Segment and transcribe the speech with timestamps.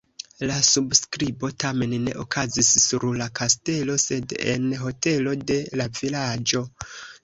[0.51, 6.69] La subskribo tamen ne okazis sur la kastelo, sed en hotelo de la vilaĝo.